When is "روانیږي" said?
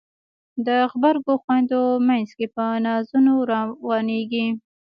3.51-4.47